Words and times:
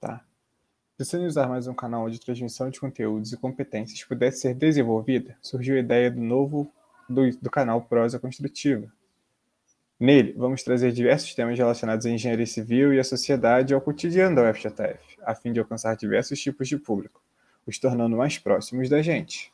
Tá? 0.00 0.24
Precisando 0.96 1.26
usar 1.26 1.48
mais 1.48 1.66
um 1.66 1.74
canal 1.74 2.08
de 2.08 2.20
transmissão 2.20 2.70
de 2.70 2.80
conteúdos 2.80 3.32
e 3.32 3.36
competências 3.36 4.02
pudesse 4.04 4.40
ser 4.40 4.54
desenvolvida, 4.54 5.36
surgiu 5.42 5.76
a 5.76 5.80
ideia 5.80 6.10
do 6.10 6.20
novo 6.20 6.72
do, 7.08 7.30
do 7.38 7.50
canal 7.50 7.82
Prosa 7.82 8.18
Construtiva. 8.18 8.90
Nele, 9.98 10.34
vamos 10.34 10.62
trazer 10.62 10.92
diversos 10.92 11.34
temas 11.34 11.58
relacionados 11.58 12.04
à 12.04 12.10
engenharia 12.10 12.46
civil 12.46 12.92
e 12.92 13.00
à 13.00 13.04
sociedade 13.04 13.72
ao 13.72 13.80
cotidiano 13.80 14.36
da 14.36 14.50
UFJF, 14.50 15.18
a 15.22 15.34
fim 15.34 15.52
de 15.52 15.60
alcançar 15.60 15.96
diversos 15.96 16.38
tipos 16.38 16.68
de 16.68 16.76
público, 16.76 17.22
os 17.66 17.78
tornando 17.78 18.16
mais 18.16 18.38
próximos 18.38 18.90
da 18.90 19.00
gente. 19.00 19.52